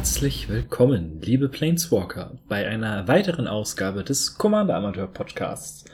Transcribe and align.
Herzlich 0.00 0.48
willkommen, 0.48 1.20
liebe 1.20 1.50
Planeswalker, 1.50 2.38
bei 2.48 2.66
einer 2.66 3.06
weiteren 3.06 3.46
Ausgabe 3.46 4.02
des 4.02 4.38
Commander 4.38 4.74
Amateur 4.74 5.06
Podcasts. 5.06 5.84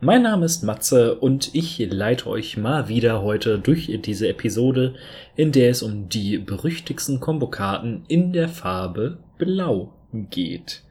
Mein 0.00 0.22
Name 0.22 0.46
ist 0.46 0.64
Matze 0.64 1.14
und 1.14 1.54
ich 1.54 1.78
leite 1.78 2.26
euch 2.26 2.56
mal 2.56 2.88
wieder 2.88 3.22
heute 3.22 3.60
durch 3.60 3.88
diese 4.04 4.28
Episode, 4.28 4.96
in 5.36 5.52
der 5.52 5.70
es 5.70 5.84
um 5.84 6.08
die 6.08 6.38
berüchtigsten 6.38 7.20
Kombokarten 7.20 8.02
in 8.08 8.32
der 8.32 8.48
Farbe 8.48 9.18
Blau 9.38 9.92
geht. 10.12 10.82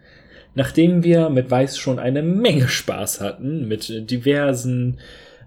Nachdem 0.56 1.04
wir 1.04 1.30
mit 1.30 1.52
Weiß 1.52 1.78
schon 1.78 2.00
eine 2.00 2.24
Menge 2.24 2.70
Spaß 2.70 3.20
hatten, 3.20 3.68
mit 3.68 4.10
diversen 4.10 4.98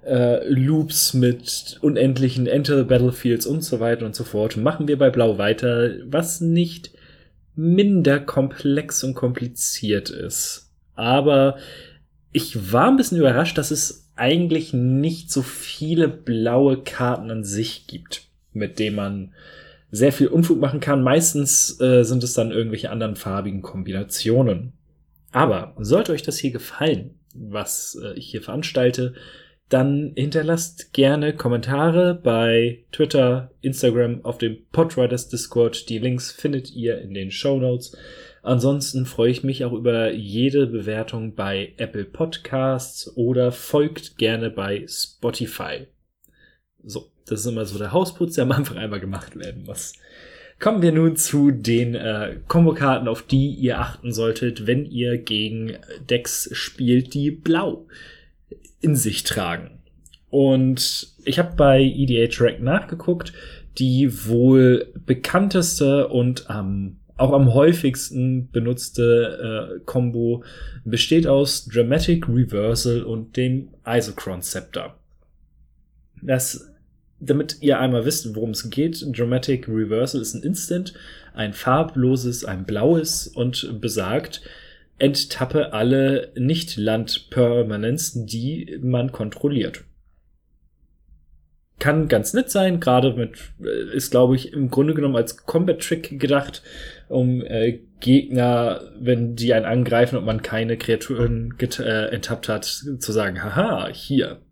äh, 0.04 0.46
Loops 0.46 1.14
mit 1.14 1.78
unendlichen 1.80 2.46
Enter 2.46 2.76
the 2.76 2.84
Battlefields 2.84 3.46
und 3.46 3.64
so 3.64 3.80
weiter 3.80 4.04
und 4.04 4.14
so 4.14 4.24
fort, 4.24 4.58
machen 4.58 4.88
wir 4.88 4.98
bei 4.98 5.08
Blau 5.08 5.38
weiter, 5.38 5.94
was 6.04 6.42
nicht 6.42 6.90
minder 7.56 8.20
komplex 8.20 9.04
und 9.04 9.14
kompliziert 9.14 10.10
ist. 10.10 10.70
Aber 10.94 11.56
ich 12.32 12.72
war 12.72 12.88
ein 12.88 12.96
bisschen 12.96 13.18
überrascht, 13.18 13.58
dass 13.58 13.70
es 13.70 14.10
eigentlich 14.16 14.72
nicht 14.72 15.30
so 15.30 15.42
viele 15.42 16.08
blaue 16.08 16.82
Karten 16.82 17.30
an 17.30 17.44
sich 17.44 17.86
gibt, 17.86 18.28
mit 18.52 18.78
denen 18.78 18.96
man 18.96 19.32
sehr 19.90 20.12
viel 20.12 20.28
Unfug 20.28 20.60
machen 20.60 20.80
kann. 20.80 21.02
Meistens 21.02 21.80
äh, 21.80 22.04
sind 22.04 22.24
es 22.24 22.34
dann 22.34 22.50
irgendwelche 22.50 22.90
anderen 22.90 23.16
farbigen 23.16 23.62
Kombinationen. 23.62 24.72
Aber 25.30 25.74
sollte 25.78 26.12
euch 26.12 26.22
das 26.22 26.38
hier 26.38 26.50
gefallen, 26.50 27.14
was 27.34 27.98
äh, 28.02 28.14
ich 28.14 28.26
hier 28.26 28.42
veranstalte, 28.42 29.14
dann 29.74 30.12
hinterlasst 30.14 30.92
gerne 30.92 31.34
Kommentare 31.34 32.14
bei 32.14 32.84
Twitter, 32.92 33.50
Instagram, 33.60 34.24
auf 34.24 34.38
dem 34.38 34.58
Podriders 34.70 35.28
Discord. 35.28 35.88
Die 35.88 35.98
Links 35.98 36.30
findet 36.30 36.70
ihr 36.70 37.00
in 37.00 37.12
den 37.12 37.32
Show 37.32 37.58
Notes. 37.58 37.96
Ansonsten 38.44 39.04
freue 39.04 39.32
ich 39.32 39.42
mich 39.42 39.64
auch 39.64 39.72
über 39.72 40.12
jede 40.12 40.68
Bewertung 40.68 41.34
bei 41.34 41.72
Apple 41.76 42.04
Podcasts 42.04 43.16
oder 43.16 43.50
folgt 43.50 44.16
gerne 44.16 44.48
bei 44.48 44.86
Spotify. 44.86 45.88
So, 46.84 47.10
das 47.26 47.40
ist 47.40 47.46
immer 47.46 47.64
so 47.64 47.76
der 47.76 47.90
Hausputz, 47.90 48.36
der 48.36 48.44
am 48.44 48.52
Anfang 48.52 48.78
einmal 48.78 49.00
gemacht 49.00 49.34
werden 49.34 49.64
muss. 49.64 49.94
Kommen 50.60 50.82
wir 50.82 50.92
nun 50.92 51.16
zu 51.16 51.50
den 51.50 51.96
äh, 51.96 52.36
Kombokarten, 52.46 53.08
auf 53.08 53.22
die 53.22 53.50
ihr 53.50 53.80
achten 53.80 54.12
solltet, 54.12 54.68
wenn 54.68 54.84
ihr 54.84 55.18
gegen 55.18 55.78
Decks 56.08 56.48
spielt, 56.52 57.12
die 57.12 57.32
blau 57.32 57.88
in 58.84 58.96
sich 58.96 59.24
tragen. 59.24 59.78
Und 60.30 61.14
ich 61.24 61.38
habe 61.38 61.54
bei 61.56 61.80
EDA 61.80 62.30
Track 62.30 62.60
nachgeguckt, 62.60 63.32
die 63.78 64.26
wohl 64.26 64.92
bekannteste 65.06 66.08
und 66.08 66.46
ähm, 66.50 66.96
auch 67.16 67.32
am 67.32 67.54
häufigsten 67.54 68.50
benutzte 68.50 69.78
äh, 69.78 69.80
Combo 69.84 70.44
besteht 70.84 71.26
aus 71.26 71.66
Dramatic 71.66 72.28
Reversal 72.28 73.04
und 73.04 73.36
dem 73.36 73.68
Isochron 73.86 74.42
Scepter. 74.42 74.96
Das, 76.20 76.72
damit 77.20 77.58
ihr 77.60 77.78
einmal 77.78 78.04
wisst, 78.04 78.34
worum 78.34 78.50
es 78.50 78.68
geht, 78.70 79.06
Dramatic 79.16 79.68
Reversal 79.68 80.20
ist 80.20 80.34
ein 80.34 80.42
Instant, 80.42 80.94
ein 81.32 81.52
farbloses, 81.52 82.44
ein 82.44 82.64
blaues 82.64 83.28
und 83.28 83.80
besagt, 83.80 84.42
enttappe 84.98 85.72
alle 85.72 86.32
Nicht-Land-Permanents, 86.36 88.24
die 88.26 88.78
man 88.82 89.12
kontrolliert. 89.12 89.84
Kann 91.80 92.08
ganz 92.08 92.32
nett 92.32 92.50
sein, 92.50 92.78
gerade 92.78 93.14
mit, 93.14 93.36
äh, 93.60 93.96
ist 93.96 94.12
glaube 94.12 94.36
ich 94.36 94.52
im 94.52 94.70
Grunde 94.70 94.94
genommen 94.94 95.16
als 95.16 95.44
Combat-Trick 95.44 96.20
gedacht, 96.20 96.62
um 97.08 97.42
äh, 97.42 97.80
Gegner, 98.00 98.92
wenn 98.98 99.34
die 99.34 99.52
einen 99.54 99.64
angreifen 99.64 100.16
und 100.16 100.24
man 100.24 100.42
keine 100.42 100.76
Kreaturen 100.76 101.54
äh, 101.58 102.06
enttappt 102.10 102.48
hat, 102.48 102.64
zu 102.64 103.12
sagen, 103.12 103.42
haha, 103.42 103.88
hier. 103.88 104.42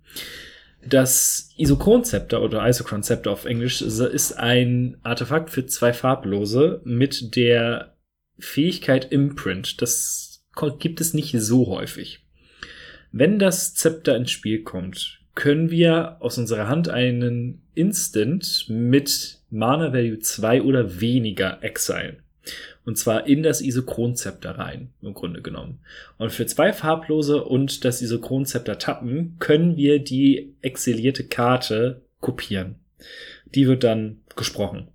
Das 0.85 1.51
Isochron-Zepter 1.57 2.43
oder 2.43 2.67
Isochron-Zepter 2.67 3.31
auf 3.31 3.45
Englisch 3.45 3.83
ist 3.83 4.33
ein 4.33 4.97
Artefakt 5.03 5.51
für 5.51 5.65
zwei 5.67 5.93
Farblose 5.93 6.81
mit 6.85 7.37
der 7.37 7.95
Fähigkeit 8.39 9.13
Imprint. 9.13 9.81
Das 9.81 10.31
gibt 10.79 11.01
es 11.01 11.15
nicht 11.15 11.35
so 11.39 11.67
häufig. 11.69 12.21
Wenn 13.11 13.39
das 13.39 13.75
Zepter 13.75 14.17
ins 14.17 14.31
Spiel 14.31 14.63
kommt, 14.63 15.21
können 15.35 15.71
wir 15.71 16.17
aus 16.21 16.39
unserer 16.39 16.69
Hand 16.69 16.89
einen 16.89 17.63
Instant 17.75 18.67
mit 18.69 19.39
Mana 19.51 19.93
Value 19.93 20.19
2 20.19 20.62
oder 20.62 21.01
weniger 21.01 21.62
exilen. 21.62 22.19
Und 22.85 22.99
zwar 22.99 23.27
in 23.27 23.43
das 23.43 23.61
Isochronzepter 23.61 24.59
rein, 24.59 24.91
im 25.03 25.15
Grunde 25.15 25.41
genommen. 25.41 25.79
Und 26.19 26.33
für 26.33 26.47
zwei 26.47 26.73
farblose 26.73 27.45
und 27.45 27.85
das 27.85 28.03
Isochronzepter 28.03 28.79
tappen, 28.79 29.37
können 29.39 29.77
wir 29.77 30.01
die 30.01 30.55
exilierte 30.62 31.25
Karte 31.25 32.03
kopieren. 32.21 32.77
Die 33.55 33.69
wird 33.69 33.85
dann 33.85 34.23
gesprochen. 34.35 34.89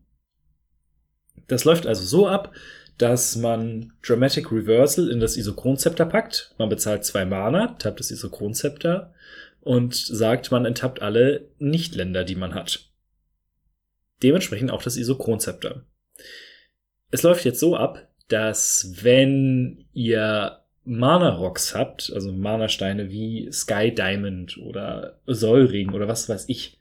Das 1.47 1.63
läuft 1.63 1.87
also 1.87 2.03
so 2.03 2.27
ab, 2.27 2.53
dass 2.97 3.35
man 3.35 3.93
Dramatic 4.01 4.51
Reversal 4.51 5.09
in 5.09 5.19
das 5.19 5.37
Isochronzepter 5.37 6.05
packt. 6.05 6.53
Man 6.57 6.69
bezahlt 6.69 7.05
zwei 7.05 7.25
Mana, 7.25 7.75
tappt 7.79 7.99
das 7.99 8.11
Isochronzepter 8.11 9.13
und 9.61 9.95
sagt, 9.95 10.51
man 10.51 10.65
enttappt 10.65 11.01
alle 11.01 11.47
Nichtländer, 11.59 12.23
die 12.23 12.35
man 12.35 12.55
hat. 12.55 12.89
Dementsprechend 14.23 14.71
auch 14.71 14.81
das 14.81 14.97
Isochronzepter. 14.97 15.83
Es 17.11 17.21
läuft 17.23 17.45
jetzt 17.45 17.59
so 17.59 17.75
ab, 17.75 18.07
dass 18.29 18.93
wenn 19.01 19.85
ihr 19.93 20.59
Mana-Rocks 20.83 21.75
habt, 21.75 22.11
also 22.13 22.31
Mana-Steine 22.31 23.09
wie 23.09 23.49
Sky 23.51 23.93
Diamond 23.93 24.57
oder 24.57 25.19
Säuring 25.27 25.91
oder 25.91 26.07
was 26.07 26.27
weiß 26.27 26.45
ich, 26.47 26.79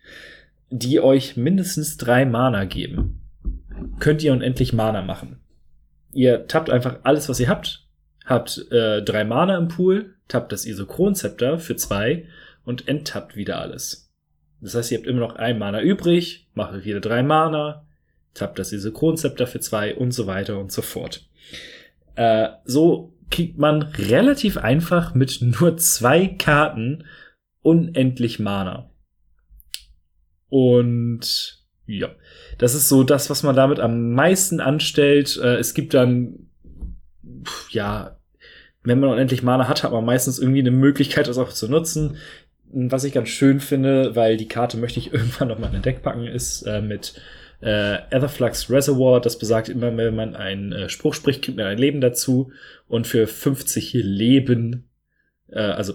die 0.71 1.01
euch 1.01 1.37
mindestens 1.37 1.97
drei 1.99 2.25
Mana 2.25 2.65
geben, 2.65 3.21
könnt 3.99 4.23
ihr 4.23 4.33
unendlich 4.33 4.73
Mana 4.73 5.03
machen 5.03 5.41
ihr 6.17 6.47
tappt 6.47 6.71
einfach 6.71 6.99
alles, 7.03 7.29
was 7.29 7.39
ihr 7.39 7.49
habt, 7.49 7.87
habt 8.25 8.71
äh, 8.71 9.03
drei 9.03 9.25
Mana 9.25 9.57
im 9.57 9.69
Pool, 9.69 10.15
tappt 10.29 10.51
das 10.53 10.67
Isochron-Zepter 10.67 11.59
für 11.59 11.77
zwei 11.77 12.27
und 12.65 12.89
enttappt 12.89 13.37
wieder 13.37 13.61
alles. 13.61 14.13
Das 14.61 14.75
heißt, 14.75 14.91
ihr 14.91 14.99
habt 14.99 15.07
immer 15.07 15.21
noch 15.21 15.37
ein 15.37 15.59
Mana 15.59 15.81
übrig, 15.81 16.49
macht 16.55 16.85
wieder 16.85 17.01
drei 17.01 17.23
Mana, 17.23 17.87
tappt 18.35 18.59
das 18.59 18.73
Isochron-Zepter 18.73 19.47
für 19.47 19.61
zwei 19.61 19.95
und 19.95 20.13
so 20.13 20.27
weiter 20.27 20.59
und 20.59 20.73
so 20.73 20.83
fort. 20.83 21.29
Äh, 22.17 22.49
so 22.65 23.13
kriegt 23.31 23.59
man 23.59 23.83
relativ 23.83 24.57
einfach 24.57 25.15
mit 25.15 25.41
nur 25.43 25.77
zwei 25.77 26.27
Karten 26.27 27.05
unendlich 27.63 28.39
Mana. 28.39 28.91
Und 30.49 31.56
ja, 31.87 32.11
das 32.59 32.75
ist 32.75 32.89
so 32.89 33.05
das, 33.05 33.31
was 33.31 33.43
man 33.43 33.57
damit 33.57 33.81
am 33.81 34.13
meisten 34.13 34.61
anstellt. 34.61 35.39
Äh, 35.43 35.57
es 35.57 35.75
gibt 35.75 35.95
dann, 35.95 36.49
ja, 37.71 38.19
wenn 38.83 39.01
man 39.01 39.11
unendlich 39.11 39.43
Mana 39.43 39.69
hat, 39.69 39.83
hat 39.83 39.93
man 39.93 40.05
meistens 40.05 40.39
irgendwie 40.39 40.61
eine 40.61 40.71
Möglichkeit, 40.71 41.29
das 41.29 41.39
auch 41.39 41.53
zu 41.53 41.69
nutzen. 41.69 42.17
Was 42.73 43.05
ich 43.05 43.13
ganz 43.13 43.29
schön 43.29 43.61
finde, 43.61 44.17
weil 44.17 44.37
die 44.37 44.49
Karte 44.49 44.77
möchte 44.77 44.99
ich 44.99 45.13
irgendwann 45.13 45.49
noch 45.49 45.59
mal 45.59 45.69
in 45.69 45.75
den 45.75 45.83
Deck 45.83 46.03
packen, 46.03 46.27
ist 46.27 46.63
äh, 46.63 46.81
mit 46.81 47.21
äh, 47.63 47.97
Etherflux 48.11 48.71
Reservoir. 48.71 49.21
Das 49.21 49.39
besagt 49.39 49.69
immer, 49.69 49.97
wenn 49.97 50.17
man 50.17 50.35
einen 50.35 50.73
äh, 50.73 50.89
Spruch 50.89 51.15
spricht, 51.15 51.43
kriegt 51.43 51.57
man 51.57 51.67
ein 51.67 51.79
Leben 51.79 52.01
dazu. 52.01 52.53
Und 52.89 53.07
für 53.07 53.27
50 53.27 53.93
Leben, 53.95 54.89
äh, 55.49 55.61
also 55.61 55.95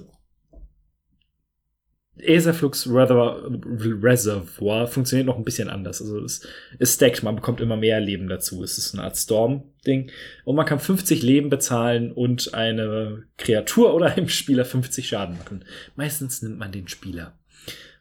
Aetherflux 2.17 2.87
Reservoir 2.89 4.87
funktioniert 4.87 5.25
noch 5.25 5.37
ein 5.37 5.43
bisschen 5.43 5.69
anders. 5.69 6.01
Also 6.01 6.19
es, 6.23 6.45
es 6.77 6.93
stackt, 6.95 7.23
man 7.23 7.35
bekommt 7.35 7.61
immer 7.61 7.77
mehr 7.77 7.99
Leben 7.99 8.27
dazu. 8.27 8.63
Es 8.63 8.77
ist 8.77 8.93
eine 8.93 9.03
Art 9.03 9.17
Storm-Ding. 9.17 10.11
Und 10.43 10.55
man 10.55 10.65
kann 10.65 10.79
50 10.79 11.23
Leben 11.23 11.49
bezahlen 11.49 12.11
und 12.11 12.53
eine 12.53 13.23
Kreatur 13.37 13.93
oder 13.93 14.07
einem 14.07 14.29
Spieler 14.29 14.65
50 14.65 15.07
Schaden 15.07 15.37
machen. 15.37 15.65
Meistens 15.95 16.41
nimmt 16.41 16.59
man 16.59 16.71
den 16.71 16.87
Spieler. 16.87 17.39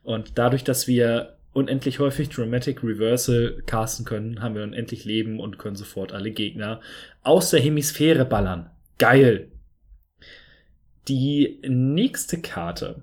Und 0.03 0.39
dadurch, 0.39 0.65
dass 0.65 0.87
wir 0.87 1.37
unendlich 1.53 1.99
häufig 1.99 2.29
Dramatic 2.29 2.83
Reversal 2.83 3.63
casten 3.67 4.05
können, 4.05 4.41
haben 4.43 4.55
wir 4.55 4.63
unendlich 4.63 5.05
Leben 5.05 5.41
und 5.41 5.59
können 5.59 5.77
sofort 5.77 6.13
alle 6.13 6.31
Gegner 6.31 6.81
aus 7.23 7.51
der 7.51 7.61
Hemisphäre 7.61 8.25
ballern. 8.25 8.71
Geil! 8.99 9.51
Die 11.09 11.61
nächste 11.67 12.41
Karte, 12.41 13.03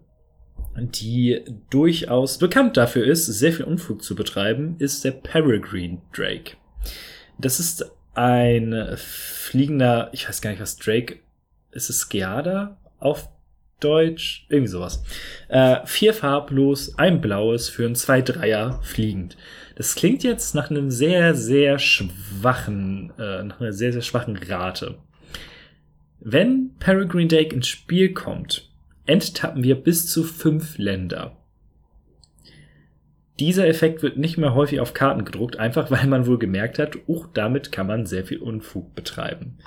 die 0.77 1.41
durchaus 1.69 2.37
bekannt 2.37 2.77
dafür 2.77 3.05
ist, 3.05 3.25
sehr 3.25 3.53
viel 3.53 3.65
Unfug 3.65 4.03
zu 4.03 4.15
betreiben, 4.15 4.75
ist 4.79 5.03
der 5.03 5.11
Peregrine 5.11 6.01
Drake. 6.13 6.57
Das 7.39 7.59
ist 7.59 7.91
ein 8.13 8.93
fliegender, 8.95 10.09
ich 10.11 10.27
weiß 10.27 10.41
gar 10.41 10.51
nicht, 10.51 10.61
was 10.61 10.77
Drake, 10.77 11.19
ist 11.71 11.89
es 11.89 12.09
Geada 12.09 12.77
auf 12.99 13.29
Deutsch? 13.79 14.45
Irgendwie 14.49 14.71
sowas. 14.71 15.03
Äh, 15.49 15.77
vier 15.85 16.13
farblos, 16.13 16.97
ein 16.97 17.21
blaues 17.21 17.69
für 17.69 17.85
ein 17.85 17.95
2-3er 17.95 18.81
fliegend. 18.81 19.37
Das 19.75 19.93
klingt 19.93 20.23
jetzt 20.23 20.55
nach 20.55 20.71
einem 20.71 20.89
sehr, 20.89 21.35
sehr 21.35 21.77
schwachen, 21.77 23.13
äh, 23.19 23.43
nach 23.43 23.61
einer 23.61 23.73
sehr, 23.73 23.93
sehr 23.93 24.01
schwachen 24.01 24.35
Rate. 24.35 24.97
Wenn 26.19 26.71
Peregrine 26.79 27.27
Drake 27.27 27.55
ins 27.55 27.67
Spiel 27.67 28.13
kommt, 28.13 28.66
enttappen 29.07 29.63
wir 29.63 29.75
bis 29.75 30.07
zu 30.07 30.23
fünf 30.23 30.77
Länder. 30.77 31.37
Dieser 33.39 33.67
Effekt 33.67 34.01
wird 34.01 34.17
nicht 34.17 34.37
mehr 34.37 34.55
häufig 34.55 34.79
auf 34.79 34.93
Karten 34.93 35.25
gedruckt, 35.25 35.57
einfach 35.57 35.91
weil 35.91 36.07
man 36.07 36.27
wohl 36.27 36.39
gemerkt 36.39 36.79
hat, 36.79 36.97
uch, 37.07 37.27
damit 37.33 37.71
kann 37.71 37.87
man 37.87 38.05
sehr 38.05 38.25
viel 38.25 38.39
Unfug 38.39 38.95
betreiben. 38.95 39.57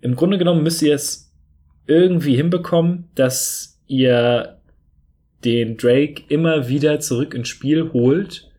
Im 0.00 0.16
Grunde 0.16 0.38
genommen 0.38 0.62
müsst 0.62 0.82
ihr 0.82 0.94
es 0.94 1.32
irgendwie 1.86 2.36
hinbekommen, 2.36 3.08
dass 3.14 3.80
ihr 3.86 4.60
den 5.44 5.76
Drake 5.76 6.22
immer 6.28 6.68
wieder 6.68 7.00
zurück 7.00 7.34
ins 7.34 7.48
Spiel 7.48 7.92
holt 7.92 8.50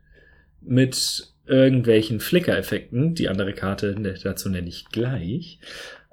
mit 0.62 1.32
irgendwelchen 1.46 2.20
Flicker-Effekten. 2.20 3.16
Die 3.16 3.30
andere 3.30 3.54
Karte 3.54 4.00
ne, 4.00 4.16
dazu 4.22 4.50
nenne 4.50 4.70
ich 4.70 4.86
gleich. 4.86 5.60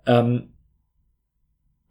Ähm, 0.06 0.50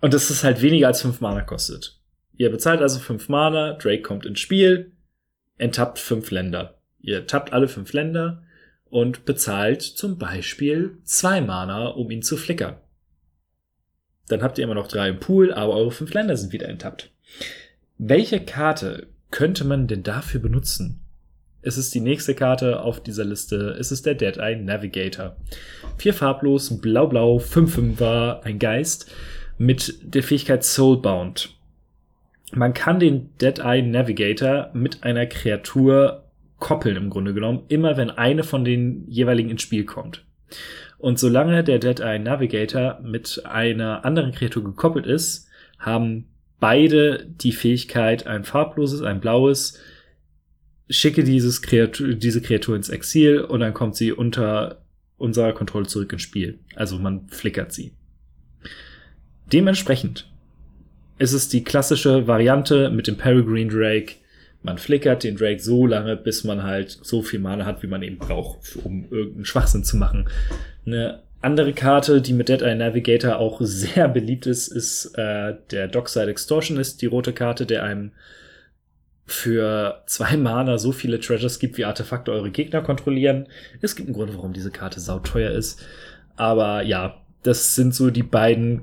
und 0.01 0.13
das 0.13 0.29
ist 0.29 0.43
halt 0.43 0.61
weniger 0.61 0.87
als 0.87 1.01
fünf 1.01 1.21
Mana 1.21 1.41
kostet. 1.41 1.96
Ihr 2.37 2.51
bezahlt 2.51 2.81
also 2.81 2.99
fünf 2.99 3.29
Mana, 3.29 3.73
Drake 3.73 4.03
kommt 4.03 4.25
ins 4.25 4.39
Spiel, 4.39 4.91
enttappt 5.57 5.99
fünf 5.99 6.31
Länder. 6.31 6.79
Ihr 6.99 7.25
tappt 7.25 7.51
alle 7.51 7.67
fünf 7.67 7.93
Länder 7.93 8.43
und 8.89 9.25
bezahlt 9.25 9.81
zum 9.81 10.17
Beispiel 10.17 10.97
zwei 11.03 11.41
Mana, 11.41 11.87
um 11.87 12.09
ihn 12.11 12.21
zu 12.21 12.37
flickern. 12.37 12.77
Dann 14.27 14.43
habt 14.43 14.57
ihr 14.57 14.63
immer 14.63 14.75
noch 14.75 14.87
drei 14.87 15.09
im 15.09 15.19
Pool, 15.19 15.53
aber 15.53 15.73
eure 15.73 15.91
fünf 15.91 16.13
Länder 16.13 16.37
sind 16.37 16.53
wieder 16.53 16.69
enttappt. 16.69 17.11
Welche 17.97 18.39
Karte 18.39 19.07
könnte 19.31 19.65
man 19.65 19.87
denn 19.87 20.03
dafür 20.03 20.39
benutzen? 20.39 21.01
Es 21.61 21.77
ist 21.77 21.93
die 21.95 22.01
nächste 22.01 22.35
Karte 22.35 22.81
auf 22.81 23.01
dieser 23.01 23.25
Liste. 23.25 23.75
Es 23.79 23.91
ist 23.91 24.05
der 24.05 24.15
Dead 24.15 24.37
Eye 24.37 24.55
Navigator. 24.55 25.35
Vier 25.97 26.13
farblos, 26.13 26.79
blau-blau, 26.79 27.39
5-5er, 27.39 28.41
ein 28.41 28.59
Geist 28.59 29.11
mit 29.57 29.97
der 30.01 30.23
Fähigkeit 30.23 30.63
Soulbound. 30.63 31.56
Man 32.53 32.73
kann 32.73 32.99
den 32.99 33.35
Dead 33.37 33.59
Eye 33.59 33.81
Navigator 33.81 34.69
mit 34.73 35.03
einer 35.03 35.25
Kreatur 35.25 36.23
koppeln 36.59 36.95
im 36.95 37.09
Grunde 37.09 37.33
genommen, 37.33 37.63
immer 37.67 37.97
wenn 37.97 38.09
eine 38.09 38.43
von 38.43 38.63
den 38.63 39.05
jeweiligen 39.09 39.49
ins 39.49 39.61
Spiel 39.61 39.85
kommt. 39.85 40.25
Und 40.97 41.19
solange 41.19 41.63
der 41.63 41.79
Dead 41.79 41.99
Eye 41.99 42.19
Navigator 42.19 42.99
mit 43.03 43.45
einer 43.45 44.05
anderen 44.05 44.31
Kreatur 44.31 44.63
gekoppelt 44.63 45.05
ist, 45.05 45.47
haben 45.77 46.25
beide 46.59 47.25
die 47.25 47.51
Fähigkeit, 47.51 48.25
ein 48.25 48.43
farbloses, 48.43 49.01
ein 49.01 49.19
blaues, 49.19 49.79
schicke 50.89 51.23
dieses 51.23 51.61
Kreatur, 51.61 52.15
diese 52.15 52.41
Kreatur 52.41 52.75
ins 52.75 52.89
Exil 52.89 53.41
und 53.41 53.59
dann 53.59 53.73
kommt 53.73 53.95
sie 53.95 54.11
unter 54.11 54.81
unserer 55.17 55.53
Kontrolle 55.53 55.87
zurück 55.87 56.13
ins 56.13 56.21
Spiel. 56.21 56.59
Also 56.75 56.97
man 56.97 57.27
flickert 57.27 57.73
sie. 57.73 57.93
Dementsprechend 59.51 60.31
ist 61.17 61.33
es 61.33 61.49
die 61.49 61.63
klassische 61.63 62.27
Variante 62.27 62.89
mit 62.89 63.07
dem 63.07 63.17
Peregrine 63.17 63.71
Drake. 63.71 64.15
Man 64.63 64.77
flickert 64.77 65.23
den 65.23 65.37
Drake 65.37 65.61
so 65.61 65.85
lange, 65.85 66.15
bis 66.15 66.43
man 66.43 66.63
halt 66.63 66.97
so 67.01 67.21
viel 67.21 67.39
Mana 67.39 67.65
hat, 67.65 67.83
wie 67.83 67.87
man 67.87 68.01
eben 68.03 68.17
braucht, 68.17 68.77
um 68.83 69.05
irgendeinen 69.09 69.45
Schwachsinn 69.45 69.83
zu 69.83 69.97
machen. 69.97 70.27
Eine 70.85 71.21
andere 71.41 71.73
Karte, 71.73 72.21
die 72.21 72.33
mit 72.33 72.49
Dead 72.49 72.61
Eye 72.61 72.75
Navigator 72.75 73.37
auch 73.37 73.59
sehr 73.61 74.07
beliebt 74.09 74.47
ist, 74.47 74.67
ist 74.67 75.17
äh, 75.17 75.55
der 75.71 75.87
Dockside 75.87 76.29
Extortionist, 76.29 77.01
die 77.01 77.05
rote 77.05 77.33
Karte, 77.33 77.65
der 77.65 77.83
einem 77.83 78.11
für 79.25 80.01
zwei 80.07 80.37
Mana 80.37 80.77
so 80.77 80.91
viele 80.91 81.19
Treasures 81.19 81.59
gibt, 81.59 81.77
wie 81.77 81.85
Artefakte 81.85 82.31
eure 82.31 82.49
Gegner 82.49 82.81
kontrollieren. 82.81 83.47
Es 83.81 83.95
gibt 83.95 84.07
einen 84.07 84.15
Grund, 84.15 84.33
warum 84.35 84.53
diese 84.53 84.71
Karte 84.71 84.99
sauteuer 84.99 85.51
ist. 85.51 85.81
Aber 86.35 86.81
ja, 86.81 87.21
das 87.43 87.75
sind 87.75 87.93
so 87.93 88.09
die 88.09 88.23
beiden 88.23 88.81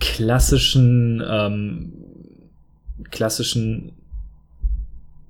klassischen, 0.00 1.22
ähm, 1.26 1.92
klassischen 3.10 3.92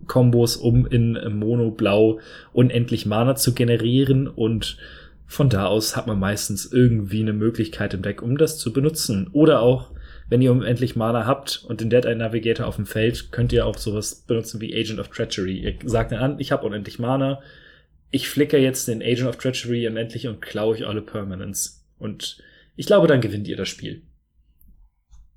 Kombos, 0.06 0.56
um 0.56 0.86
in 0.86 1.18
Mono 1.38 1.70
Blau 1.70 2.20
unendlich 2.52 3.06
Mana 3.06 3.34
zu 3.34 3.54
generieren 3.54 4.28
und 4.28 4.78
von 5.26 5.48
da 5.48 5.66
aus 5.66 5.96
hat 5.96 6.06
man 6.06 6.18
meistens 6.18 6.70
irgendwie 6.72 7.20
eine 7.20 7.32
Möglichkeit 7.32 7.94
im 7.94 8.02
Deck, 8.02 8.22
um 8.22 8.38
das 8.38 8.58
zu 8.58 8.72
benutzen. 8.72 9.28
Oder 9.32 9.60
auch, 9.60 9.90
wenn 10.28 10.40
ihr 10.40 10.52
unendlich 10.52 10.94
Mana 10.94 11.26
habt 11.26 11.64
und 11.66 11.80
den 11.80 11.90
Dead 11.90 12.04
Eye 12.04 12.14
Navigator 12.14 12.66
auf 12.66 12.76
dem 12.76 12.86
Feld, 12.86 13.32
könnt 13.32 13.52
ihr 13.52 13.66
auch 13.66 13.76
sowas 13.76 14.14
benutzen 14.26 14.60
wie 14.60 14.74
Agent 14.74 15.00
of 15.00 15.08
Treachery. 15.08 15.58
Ihr 15.58 15.74
sagt 15.84 16.12
dann 16.12 16.20
an, 16.20 16.38
ich 16.38 16.52
habe 16.52 16.64
unendlich 16.64 17.00
Mana, 17.00 17.40
ich 18.10 18.28
flicker 18.28 18.58
jetzt 18.58 18.86
den 18.86 19.02
Agent 19.02 19.28
of 19.28 19.36
Treachery 19.36 19.86
unendlich 19.88 20.28
und 20.28 20.40
klaue 20.40 20.74
euch 20.74 20.86
alle 20.86 21.02
Permanents. 21.02 21.84
Und 21.98 22.38
ich 22.76 22.86
glaube, 22.86 23.08
dann 23.08 23.20
gewinnt 23.20 23.48
ihr 23.48 23.56
das 23.56 23.68
Spiel. 23.68 24.02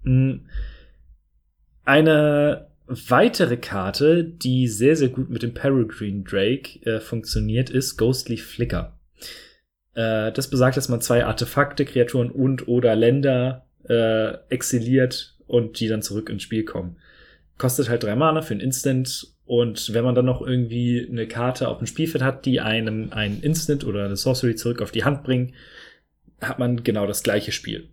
Hm. 0.04 0.46
Eine 1.86 2.68
weitere 2.88 3.58
Karte, 3.58 4.24
die 4.24 4.68
sehr, 4.68 4.96
sehr 4.96 5.10
gut 5.10 5.30
mit 5.30 5.44
dem 5.44 5.54
Peregrine 5.54 6.24
Drake 6.24 6.80
äh, 6.86 7.00
funktioniert, 7.00 7.70
ist 7.70 7.98
Ghostly 7.98 8.38
Flicker. 8.38 9.00
Äh, 9.94 10.32
das 10.32 10.50
besagt, 10.50 10.78
dass 10.78 10.90
man 10.90 11.02
zwei 11.02 11.26
Artefakte, 11.26 11.86
Kreaturen 11.86 12.32
und 12.32 12.68
oder 12.68 12.96
Länder 12.96 13.68
äh, 13.88 14.34
exiliert 14.50 15.36
und 15.48 15.80
die 15.80 15.88
dann 15.88 16.02
zurück 16.02 16.30
ins 16.30 16.44
Spiel 16.44 16.64
kommen. 16.64 16.98
Kostet 17.58 17.90
halt 17.90 18.04
drei 18.04 18.16
Mana 18.16 18.42
für 18.42 18.54
ein 18.54 18.60
Instant 18.60 19.28
und 19.46 19.94
wenn 19.94 20.04
man 20.04 20.16
dann 20.16 20.26
noch 20.26 20.42
irgendwie 20.42 21.08
eine 21.10 21.28
Karte 21.28 21.68
auf 21.68 21.80
dem 21.80 21.88
Spielfeld 21.88 22.24
hat, 22.24 22.46
die 22.46 22.62
einem 22.62 23.12
ein 23.12 23.42
Instant 23.42 23.84
oder 23.84 24.06
eine 24.06 24.16
Sorcery 24.16 24.56
zurück 24.56 24.82
auf 24.82 24.92
die 24.92 25.04
Hand 25.04 25.24
bringen, 25.24 25.54
hat 26.40 26.60
man 26.60 26.84
genau 26.84 27.06
das 27.06 27.24
gleiche 27.24 27.52
Spiel. 27.52 27.90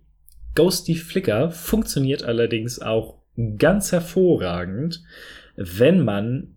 Ghosty 0.57 0.97
Flicker 0.97 1.53
funktioniert 1.53 2.25
allerdings 2.25 2.81
auch 2.81 3.19
ganz 3.59 3.93
hervorragend, 3.93 5.05
wenn 5.55 6.05
man 6.05 6.57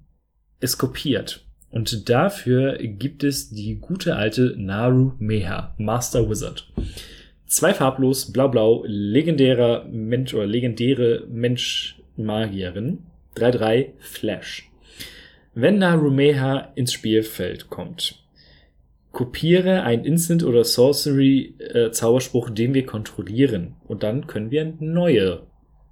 es 0.60 0.78
kopiert. 0.78 1.46
Und 1.70 2.10
dafür 2.10 2.78
gibt 2.80 3.24
es 3.24 3.52
die 3.52 3.76
gute 3.76 4.16
alte 4.16 4.56
Naru 4.58 5.12
Meha, 5.20 5.76
Master 5.78 6.28
Wizard. 6.28 6.68
Zwei 7.46 7.74
farblos, 7.74 8.32
blau-blau, 8.32 8.84
legendärer 8.88 9.86
Mensch 9.86 10.34
oder 10.34 10.48
legendäre 10.48 11.26
Mensch-Magierin. 11.30 13.00
3-3 13.36 13.90
Flash. 14.00 14.70
Wenn 15.54 15.78
Naru 15.78 16.10
Meha 16.10 16.72
ins 16.76 16.94
Spielfeld 16.94 17.70
kommt, 17.70 18.24
kopiere 19.12 19.84
ein 19.84 20.06
Instant 20.06 20.44
oder 20.44 20.64
Sorcery 20.64 21.56
äh, 21.60 21.92
den 22.52 22.74
wir 22.74 22.86
kontrollieren. 22.86 23.76
Und 23.88 24.04
dann 24.04 24.28
können 24.28 24.52
wir 24.52 24.74
neue 24.80 25.44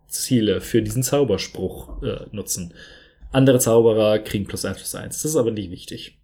Ziele 0.07 0.61
für 0.61 0.81
diesen 0.81 1.03
Zauberspruch 1.03 2.01
äh, 2.03 2.25
nutzen. 2.31 2.73
Andere 3.31 3.59
Zauberer 3.59 4.19
kriegen 4.19 4.45
plus 4.45 4.65
eins 4.65 4.77
plus 4.77 4.95
eins. 4.95 5.21
Das 5.21 5.31
ist 5.31 5.37
aber 5.37 5.51
nicht 5.51 5.71
wichtig. 5.71 6.17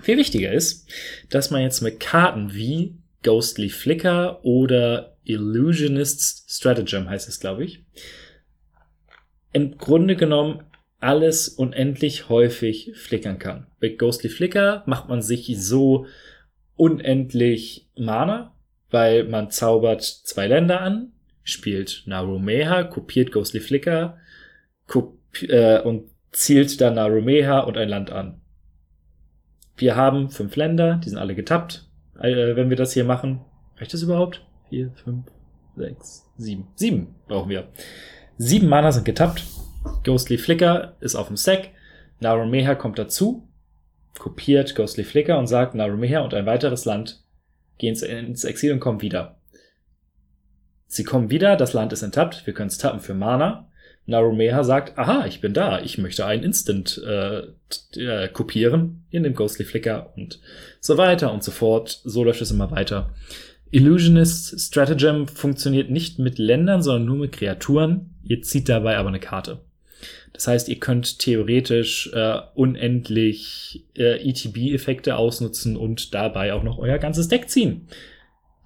Viel 0.00 0.18
wichtiger 0.18 0.52
ist, 0.52 0.88
dass 1.30 1.50
man 1.50 1.62
jetzt 1.62 1.80
mit 1.80 2.00
Karten 2.00 2.54
wie 2.54 2.96
Ghostly 3.22 3.68
Flicker 3.68 4.44
oder 4.44 5.16
Illusionist's 5.24 6.44
Stratagem 6.48 7.08
heißt 7.08 7.28
es, 7.28 7.40
glaube 7.40 7.64
ich, 7.64 7.84
im 9.52 9.78
Grunde 9.78 10.16
genommen 10.16 10.64
alles 11.02 11.48
unendlich 11.48 12.28
häufig 12.28 12.92
flickern 12.94 13.38
kann. 13.38 13.66
Bei 13.80 13.88
Ghostly 13.88 14.30
Flicker 14.30 14.82
macht 14.86 15.08
man 15.08 15.20
sich 15.20 15.52
so 15.58 16.06
unendlich 16.76 17.88
Mana, 17.98 18.54
weil 18.90 19.24
man 19.24 19.50
zaubert 19.50 20.02
zwei 20.02 20.46
Länder 20.46 20.80
an, 20.80 21.12
spielt 21.42 22.04
Narumeha, 22.06 22.84
kopiert 22.84 23.32
Ghostly 23.32 23.60
Flicker 23.60 24.18
äh, 25.48 25.80
und 25.80 26.08
zielt 26.30 26.80
dann 26.80 26.94
Narumeha 26.94 27.60
und 27.60 27.76
ein 27.76 27.88
Land 27.88 28.10
an. 28.10 28.40
Wir 29.76 29.96
haben 29.96 30.30
fünf 30.30 30.54
Länder, 30.54 31.00
die 31.02 31.08
sind 31.08 31.18
alle 31.18 31.34
getappt. 31.34 31.88
Äh, 32.20 32.54
wenn 32.54 32.70
wir 32.70 32.76
das 32.76 32.92
hier 32.92 33.04
machen, 33.04 33.40
reicht 33.76 33.92
das 33.92 34.02
überhaupt? 34.02 34.46
Vier, 34.68 34.92
fünf, 35.02 35.26
sechs, 35.76 36.30
sieben. 36.36 36.68
Sieben 36.76 37.14
brauchen 37.26 37.50
wir. 37.50 37.68
Sieben 38.38 38.68
Mana 38.68 38.92
sind 38.92 39.04
getappt. 39.04 39.44
Ghostly 40.04 40.38
Flicker 40.38 40.96
ist 41.00 41.14
auf 41.14 41.28
dem 41.28 41.36
Stack. 41.36 41.70
Narumeha 42.20 42.74
kommt 42.74 42.98
dazu, 42.98 43.48
kopiert 44.18 44.74
Ghostly 44.74 45.04
Flicker 45.04 45.38
und 45.38 45.46
sagt 45.46 45.74
Narumeha 45.74 46.20
und 46.20 46.34
ein 46.34 46.46
weiteres 46.46 46.84
Land 46.84 47.22
gehen 47.78 47.96
ins 47.96 48.44
Exil 48.44 48.72
und 48.72 48.80
kommen 48.80 49.02
wieder. 49.02 49.38
Sie 50.86 51.04
kommen 51.04 51.30
wieder, 51.30 51.56
das 51.56 51.72
Land 51.72 51.92
ist 51.92 52.02
enttappt, 52.02 52.46
wir 52.46 52.54
können 52.54 52.68
es 52.68 52.78
tappen 52.78 53.00
für 53.00 53.14
Mana. 53.14 53.68
Narumeha 54.04 54.64
sagt, 54.64 54.98
aha, 54.98 55.26
ich 55.26 55.40
bin 55.40 55.54
da, 55.54 55.80
ich 55.80 55.96
möchte 55.96 56.26
ein 56.26 56.42
Instant 56.42 57.00
äh, 57.06 57.42
äh, 57.96 58.28
kopieren 58.28 59.04
in 59.10 59.22
dem 59.22 59.34
Ghostly 59.34 59.64
Flicker 59.64 60.12
und 60.16 60.40
so 60.80 60.98
weiter 60.98 61.32
und 61.32 61.44
so 61.44 61.52
fort. 61.52 62.00
So 62.04 62.24
läuft 62.24 62.42
es 62.42 62.50
immer 62.50 62.70
weiter. 62.70 63.14
Illusionist 63.70 64.60
Stratagem 64.60 65.28
funktioniert 65.28 65.88
nicht 65.88 66.18
mit 66.18 66.38
Ländern, 66.38 66.82
sondern 66.82 67.06
nur 67.06 67.16
mit 67.16 67.32
Kreaturen. 67.32 68.16
Ihr 68.24 68.42
zieht 68.42 68.68
dabei 68.68 68.96
aber 68.98 69.08
eine 69.08 69.20
Karte. 69.20 69.60
Das 70.32 70.46
heißt, 70.46 70.68
ihr 70.68 70.78
könnt 70.78 71.18
theoretisch 71.18 72.10
äh, 72.12 72.40
unendlich 72.54 73.84
äh, 73.96 74.28
ETB-Effekte 74.28 75.16
ausnutzen 75.16 75.76
und 75.76 76.14
dabei 76.14 76.52
auch 76.54 76.62
noch 76.62 76.78
euer 76.78 76.98
ganzes 76.98 77.28
Deck 77.28 77.48
ziehen. 77.48 77.88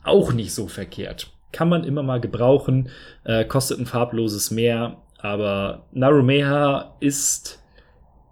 Auch 0.04 0.32
nicht 0.32 0.54
so 0.54 0.68
verkehrt. 0.68 1.32
Kann 1.52 1.68
man 1.68 1.84
immer 1.84 2.02
mal 2.02 2.20
gebrauchen, 2.20 2.90
äh, 3.24 3.44
kostet 3.44 3.78
ein 3.78 3.86
farbloses 3.86 4.50
mehr, 4.50 5.02
aber 5.18 5.86
Narumeha 5.92 6.96
ist 7.00 7.62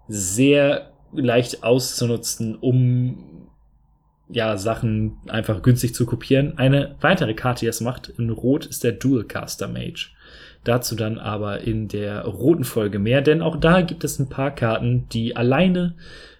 sehr 0.07 0.91
leicht 1.11 1.63
auszunutzen, 1.63 2.55
um 2.55 3.49
ja, 4.29 4.57
Sachen 4.57 5.17
einfach 5.27 5.61
günstig 5.61 5.93
zu 5.93 6.05
kopieren. 6.05 6.57
Eine 6.57 6.95
weitere 7.01 7.33
Karte, 7.33 7.61
die 7.61 7.65
das 7.67 7.81
macht, 7.81 8.09
in 8.09 8.29
Rot, 8.29 8.65
ist 8.65 8.83
der 8.83 8.93
Dualcaster 8.93 9.67
Mage. 9.67 10.09
Dazu 10.65 10.95
dann 10.95 11.19
aber 11.19 11.61
in 11.61 11.87
der 11.87 12.25
roten 12.25 12.63
Folge 12.63 12.97
mehr, 12.99 13.21
denn 13.21 13.43
auch 13.43 13.55
da 13.55 13.81
gibt 13.81 14.03
es 14.03 14.19
ein 14.19 14.29
paar 14.29 14.49
Karten, 14.49 15.07
die 15.09 15.35
alleine 15.35 15.95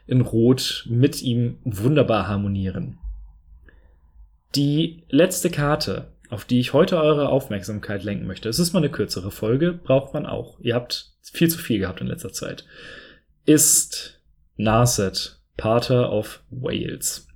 in 0.07 0.21
Rot 0.21 0.85
mit 0.89 1.21
ihm 1.21 1.59
wunderbar 1.63 2.27
harmonieren. 2.27 2.97
Die 4.55 5.03
letzte 5.09 5.51
Karte, 5.51 6.07
auf 6.29 6.43
die 6.43 6.59
ich 6.59 6.73
heute 6.73 6.97
eure 6.97 7.29
Aufmerksamkeit 7.29 8.03
lenken 8.03 8.25
möchte, 8.25 8.49
es 8.49 8.57
ist 8.57 8.73
mal 8.73 8.79
eine 8.79 8.89
kürzere 8.89 9.29
Folge, 9.29 9.73
braucht 9.73 10.15
man 10.15 10.25
auch. 10.25 10.59
Ihr 10.59 10.73
habt 10.73 11.11
viel 11.21 11.49
zu 11.49 11.59
viel 11.59 11.79
gehabt 11.79 12.01
in 12.01 12.07
letzter 12.07 12.33
Zeit, 12.33 12.65
ist 13.45 14.19
Narset, 14.57 15.39
Pater 15.55 16.11
of 16.11 16.41
Wales. 16.49 17.27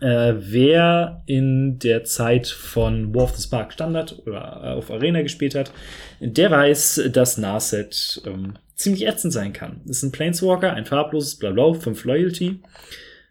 Äh, 0.00 0.34
wer 0.38 1.22
in 1.26 1.80
der 1.80 2.04
Zeit 2.04 2.46
von 2.46 3.14
War 3.14 3.24
of 3.24 3.36
the 3.36 3.42
Spark 3.42 3.72
Standard 3.72 4.22
oder 4.26 4.60
äh, 4.62 4.68
auf 4.68 4.90
Arena 4.92 5.22
gespielt 5.22 5.56
hat, 5.56 5.72
der 6.20 6.50
weiß, 6.50 7.08
dass 7.12 7.36
Narset 7.36 8.22
ähm, 8.24 8.54
ziemlich 8.76 9.06
ätzend 9.06 9.32
sein 9.32 9.52
kann. 9.52 9.80
Das 9.86 9.98
ist 9.98 10.02
ein 10.04 10.12
Planeswalker, 10.12 10.72
ein 10.72 10.86
farbloses 10.86 11.34
Blablau, 11.34 11.74
5 11.74 12.04
Loyalty. 12.04 12.60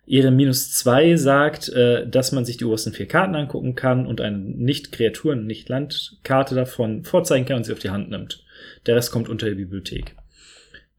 Ihre 0.05 0.31
minus 0.31 0.73
2 0.73 1.15
sagt, 1.15 1.69
äh, 1.69 2.05
dass 2.05 2.33
man 2.33 2.43
sich 2.43 2.57
die 2.57 2.65
obersten 2.65 2.91
vier 2.91 3.07
Karten 3.07 3.35
angucken 3.35 3.75
kann 3.75 4.05
und 4.05 4.19
eine 4.19 4.37
Nicht-Kreaturen-, 4.37 5.45
Nicht-Land-Karte 5.45 6.53
davon 6.53 7.05
vorzeigen 7.05 7.45
kann 7.45 7.57
und 7.57 7.63
sie 7.63 7.73
auf 7.73 7.79
die 7.79 7.91
Hand 7.91 8.09
nimmt. 8.09 8.43
Der 8.85 8.97
Rest 8.97 9.11
kommt 9.11 9.29
unter 9.29 9.47
die 9.47 9.55
Bibliothek. 9.55 10.15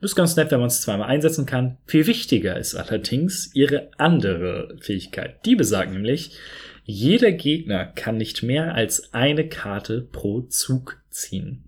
Das 0.01 0.13
ist 0.13 0.17
ganz 0.17 0.37
nett, 0.37 0.51
wenn 0.51 0.61
man 0.61 0.69
es 0.69 0.81
zweimal 0.81 1.09
einsetzen 1.09 1.45
kann. 1.45 1.79
Viel 1.87 2.07
wichtiger 2.07 2.57
ist 2.57 2.77
allerdings 2.77 3.55
ihre 3.55 3.91
andere 3.99 4.77
Fähigkeit. 4.81 5.45
Die 5.45 5.57
besagt 5.57 5.93
nämlich, 5.93 6.39
jeder 6.85 7.33
Gegner 7.33 7.85
kann 7.85 8.17
nicht 8.17 8.43
mehr 8.43 8.75
als 8.75 9.13
eine 9.13 9.49
Karte 9.49 10.03
pro 10.03 10.43
Zug 10.43 11.03
ziehen. 11.11 11.65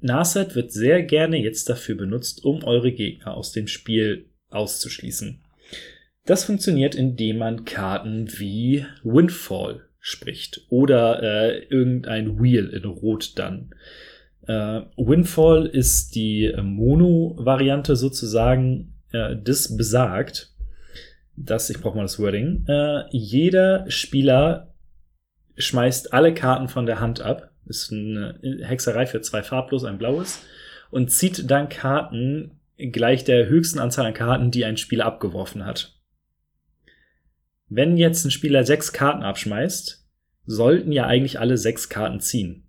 Narset 0.00 0.54
wird 0.54 0.72
sehr 0.72 1.02
gerne 1.02 1.36
jetzt 1.36 1.68
dafür 1.68 1.96
benutzt, 1.96 2.44
um 2.44 2.64
eure 2.64 2.92
Gegner 2.92 3.34
aus 3.34 3.52
dem 3.52 3.66
Spiel 3.66 4.30
auszuschließen. 4.50 5.42
Das 6.26 6.44
funktioniert, 6.44 6.94
indem 6.94 7.38
man 7.38 7.64
Karten 7.64 8.28
wie 8.38 8.86
Windfall 9.02 9.88
spricht 9.98 10.62
oder 10.68 11.22
äh, 11.22 11.64
irgendein 11.64 12.40
Wheel 12.40 12.68
in 12.68 12.84
Rot 12.84 13.38
dann. 13.38 13.74
Äh, 14.46 14.82
Windfall 14.96 15.66
ist 15.66 16.14
die 16.14 16.46
äh, 16.46 16.62
Mono-Variante 16.62 17.96
sozusagen. 17.96 18.94
Äh, 19.12 19.36
das 19.42 19.76
besagt, 19.76 20.52
dass, 21.36 21.70
ich 21.70 21.80
brauche 21.80 21.96
mal 21.96 22.02
das 22.02 22.18
Wording, 22.18 22.64
äh, 22.68 23.04
jeder 23.10 23.90
Spieler 23.90 24.74
schmeißt 25.56 26.12
alle 26.12 26.34
Karten 26.34 26.68
von 26.68 26.86
der 26.86 27.00
Hand 27.00 27.20
ab. 27.20 27.50
Ist 27.66 27.92
eine 27.92 28.38
Hexerei 28.62 29.06
für 29.06 29.20
zwei 29.20 29.42
farblos, 29.42 29.84
ein 29.84 29.98
blaues. 29.98 30.42
Und 30.90 31.10
zieht 31.10 31.50
dann 31.50 31.68
Karten 31.68 32.58
gleich 32.76 33.24
der 33.24 33.48
höchsten 33.48 33.78
Anzahl 33.78 34.06
an 34.06 34.14
Karten, 34.14 34.50
die 34.50 34.64
ein 34.64 34.76
Spieler 34.76 35.06
abgeworfen 35.06 35.64
hat. 35.64 35.94
Wenn 37.68 37.96
jetzt 37.96 38.24
ein 38.24 38.30
Spieler 38.30 38.64
sechs 38.64 38.92
Karten 38.92 39.22
abschmeißt, 39.22 40.06
sollten 40.44 40.92
ja 40.92 41.06
eigentlich 41.06 41.38
alle 41.38 41.56
sechs 41.56 41.88
Karten 41.88 42.20
ziehen. 42.20 42.61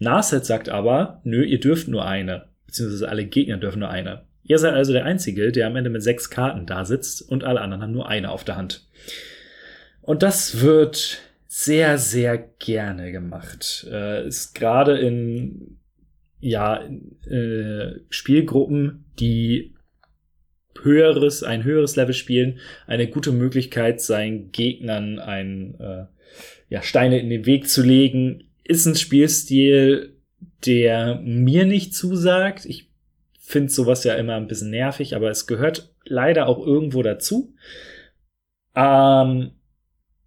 Narset 0.00 0.44
sagt 0.44 0.68
aber, 0.68 1.20
nö, 1.24 1.44
ihr 1.44 1.60
dürft 1.60 1.86
nur 1.86 2.06
eine, 2.06 2.46
beziehungsweise 2.66 3.08
alle 3.08 3.26
Gegner 3.26 3.58
dürfen 3.58 3.80
nur 3.80 3.90
eine. 3.90 4.22
Ihr 4.42 4.58
seid 4.58 4.74
also 4.74 4.92
der 4.92 5.04
Einzige, 5.04 5.52
der 5.52 5.66
am 5.66 5.76
Ende 5.76 5.90
mit 5.90 6.02
sechs 6.02 6.30
Karten 6.30 6.66
da 6.66 6.84
sitzt 6.84 7.22
und 7.22 7.44
alle 7.44 7.60
anderen 7.60 7.82
haben 7.82 7.92
nur 7.92 8.08
eine 8.08 8.30
auf 8.30 8.42
der 8.42 8.56
Hand. 8.56 8.88
Und 10.00 10.22
das 10.22 10.60
wird 10.62 11.20
sehr, 11.46 11.98
sehr 11.98 12.38
gerne 12.58 13.12
gemacht. 13.12 13.86
Äh, 13.90 14.26
ist 14.26 14.54
gerade 14.54 14.98
in 14.98 15.78
ja, 16.40 16.82
äh, 17.28 18.00
Spielgruppen, 18.08 19.04
die 19.20 19.74
höheres, 20.82 21.42
ein 21.42 21.64
höheres 21.64 21.96
Level 21.96 22.14
spielen, 22.14 22.58
eine 22.86 23.08
gute 23.08 23.32
Möglichkeit, 23.32 24.00
seinen 24.00 24.50
Gegnern 24.50 25.18
ein, 25.18 25.78
äh, 25.78 26.06
ja, 26.70 26.82
Steine 26.82 27.20
in 27.20 27.28
den 27.28 27.44
Weg 27.44 27.68
zu 27.68 27.82
legen, 27.82 28.49
ist 28.70 28.86
ein 28.86 28.94
Spielstil, 28.94 30.16
der 30.64 31.20
mir 31.24 31.66
nicht 31.66 31.92
zusagt. 31.92 32.64
Ich 32.66 32.88
finde 33.40 33.72
sowas 33.72 34.04
ja 34.04 34.14
immer 34.14 34.36
ein 34.36 34.46
bisschen 34.46 34.70
nervig, 34.70 35.16
aber 35.16 35.28
es 35.28 35.48
gehört 35.48 35.92
leider 36.04 36.46
auch 36.46 36.64
irgendwo 36.64 37.02
dazu. 37.02 37.52
Ähm, 38.76 39.50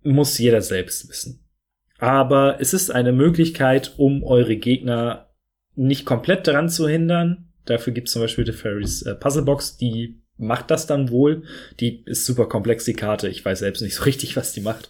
muss 0.02 0.38
jeder 0.38 0.62
selbst 0.62 1.08
wissen. 1.08 1.48
Aber 2.00 2.58
es 2.60 2.74
ist 2.74 2.92
eine 2.92 3.14
Möglichkeit, 3.14 3.94
um 3.96 4.24
eure 4.24 4.58
Gegner 4.58 5.30
nicht 5.76 6.06
komplett 6.06 6.46
daran 6.46 6.68
zu 6.68 6.86
hindern. 6.90 7.54
Dafür 7.64 7.94
gibt 7.94 8.10
es 8.10 8.14
zum 8.14 8.24
Beispiel 8.24 8.44
die 8.44 8.52
Fairies 8.52 9.04
äh, 9.04 9.16
Puzzlebox, 9.16 9.78
die 9.78 10.22
macht 10.36 10.70
das 10.70 10.86
dann 10.86 11.10
wohl. 11.10 11.44
Die 11.80 12.04
ist 12.04 12.26
super 12.26 12.50
komplex, 12.50 12.84
die 12.84 12.94
Karte. 12.94 13.30
Ich 13.30 13.46
weiß 13.46 13.60
selbst 13.60 13.82
nicht 13.82 13.96
so 13.96 14.04
richtig, 14.04 14.36
was 14.36 14.52
die 14.52 14.60
macht. 14.60 14.90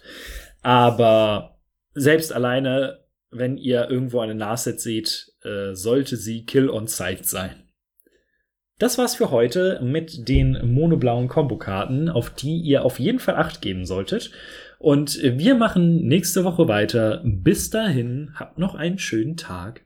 Aber 0.62 1.60
selbst 1.94 2.32
alleine 2.32 3.03
wenn 3.34 3.56
ihr 3.58 3.90
irgendwo 3.90 4.20
eine 4.20 4.34
Narset 4.34 4.80
seht, 4.80 5.32
äh, 5.42 5.74
sollte 5.74 6.16
sie 6.16 6.44
Kill 6.44 6.70
on 6.70 6.86
Sight 6.86 7.26
sein. 7.26 7.64
Das 8.78 8.98
war's 8.98 9.14
für 9.14 9.30
heute 9.30 9.80
mit 9.82 10.28
den 10.28 10.72
monoblauen 10.72 11.28
Kombokarten, 11.28 12.08
auf 12.08 12.30
die 12.30 12.58
ihr 12.58 12.84
auf 12.84 12.98
jeden 12.98 13.20
Fall 13.20 13.36
Acht 13.36 13.62
geben 13.62 13.86
solltet. 13.86 14.32
Und 14.78 15.22
wir 15.22 15.54
machen 15.54 16.06
nächste 16.06 16.44
Woche 16.44 16.66
weiter. 16.66 17.22
Bis 17.24 17.70
dahin, 17.70 18.32
habt 18.34 18.58
noch 18.58 18.74
einen 18.74 18.98
schönen 18.98 19.36
Tag. 19.36 19.84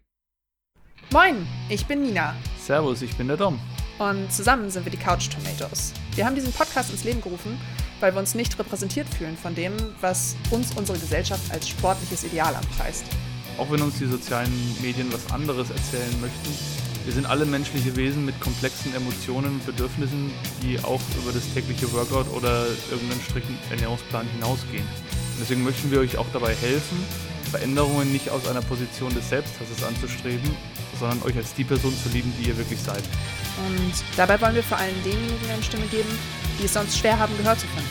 Moin, 1.13 1.47
ich 1.69 1.87
bin 1.87 2.03
Nina. 2.03 2.35
Servus, 2.59 3.03
ich 3.03 3.15
bin 3.17 3.29
der 3.29 3.37
Dom. 3.37 3.61
Und 3.99 4.33
zusammen 4.33 4.71
sind 4.71 4.87
wir 4.87 4.93
die 4.93 4.99
Couch 4.99 5.29
Tomatoes. 5.29 5.93
Wir 6.15 6.25
haben 6.25 6.35
diesen 6.35 6.53
Podcast 6.53 6.91
ins 6.91 7.05
Leben 7.05 7.21
gerufen, 7.21 7.59
weil 8.01 8.15
wir 8.15 8.21
uns 8.21 8.35
nicht 8.35 8.59
repräsentiert 8.59 9.09
fühlen 9.09 9.37
von 9.37 9.55
dem, 9.55 9.75
was 10.01 10.35
uns 10.51 10.77
unsere 10.77 10.99
Gesellschaft 10.99 11.53
als 11.53 11.69
sportliches 11.69 12.25
Ideal 12.25 12.55
anpreist 12.55 13.05
auch 13.59 13.71
wenn 13.71 13.83
uns 13.83 13.99
die 13.99 14.07
sozialen 14.07 14.53
Medien 14.81 15.13
was 15.13 15.31
anderes 15.33 15.71
erzählen 15.71 16.21
möchten. 16.21 16.51
Wir 17.05 17.13
sind 17.13 17.27
alle 17.27 17.45
menschliche 17.45 17.97
Wesen 17.97 18.25
mit 18.25 18.39
komplexen 18.41 18.95
Emotionen 18.95 19.55
und 19.55 19.67
Bedürfnissen, 19.67 20.31
die 20.63 20.79
auch 20.81 21.01
über 21.23 21.33
das 21.33 21.43
tägliche 21.55 21.91
Workout 21.93 22.29
oder 22.35 22.67
irgendeinen 22.91 23.23
strikten 23.23 23.59
Ernährungsplan 23.71 24.27
hinausgehen. 24.35 24.85
Und 24.85 25.41
deswegen 25.41 25.65
möchten 25.65 25.91
wir 25.91 26.01
euch 26.01 26.19
auch 26.19 26.27
dabei 26.33 26.55
helfen, 26.55 26.99
Veränderungen 27.51 28.13
nicht 28.13 28.29
aus 28.31 28.47
einer 28.47 28.61
Position 28.61 29.15
des 29.15 29.29
Selbsthasses 29.31 29.83
anzustreben, 29.83 30.51
sondern 30.99 31.23
euch 31.23 31.37
als 31.37 31.55
die 31.55 31.65
Person 31.65 31.95
zu 32.03 32.11
lieben, 32.11 32.33
die 32.39 32.49
ihr 32.49 32.59
wirklich 32.59 32.81
seid. 32.81 33.03
Und 33.67 33.95
dabei 34.17 34.41
wollen 34.41 34.55
wir 34.55 34.63
vor 34.63 34.79
allem 34.79 34.95
denjenigen 35.03 35.51
eine 35.51 35.63
Stimme 35.63 35.87
geben, 35.87 36.11
die 36.61 36.67
es 36.67 36.75
sonst 36.75 36.99
schwer 36.99 37.19
haben, 37.19 37.37
gehört 37.39 37.61
zu 37.61 37.67
finden. 37.69 37.89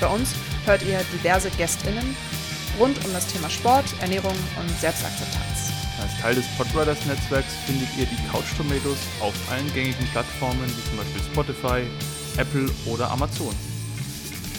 Bei 0.00 0.06
uns 0.06 0.34
hört 0.64 0.82
ihr 0.84 1.00
diverse 1.12 1.50
GästInnen 1.50 2.14
rund 2.78 3.04
um 3.04 3.12
das 3.12 3.26
Thema 3.26 3.50
Sport, 3.50 3.84
Ernährung 4.00 4.34
und 4.58 4.80
Selbstakzeptanz. 4.80 5.72
Als 6.00 6.20
Teil 6.20 6.34
des 6.34 6.46
Podriders 6.56 7.04
Netzwerks 7.06 7.54
findet 7.66 7.88
ihr 7.98 8.06
die 8.06 8.28
Couch 8.30 8.56
Tomatoes 8.56 8.98
auf 9.20 9.34
allen 9.50 9.72
gängigen 9.74 10.06
Plattformen 10.12 10.66
wie 10.66 10.88
zum 10.88 10.96
Beispiel 10.96 11.22
Spotify, 11.22 12.40
Apple 12.40 12.70
oder 12.86 13.10
Amazon. 13.10 13.54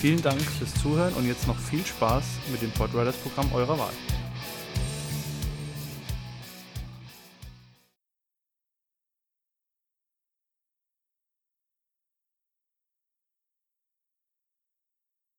Vielen 0.01 0.21
Dank 0.21 0.41
fürs 0.41 0.73
Zuhören 0.81 1.13
und 1.13 1.27
jetzt 1.27 1.47
noch 1.47 1.57
viel 1.57 1.85
Spaß 1.85 2.23
mit 2.51 2.61
dem 2.61 2.71
Podriders 2.71 3.15
Programm 3.17 3.51
eurer 3.53 3.77
Wahl. 3.79 3.93